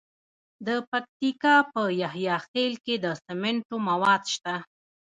د 0.67 0.69
پکتیکا 0.89 1.55
په 1.71 1.81
یحیی 2.01 2.37
خیل 2.47 2.73
کې 2.85 2.95
د 3.03 3.07
سمنټو 3.23 3.75
مواد 3.89 4.23
شته. 4.33 4.55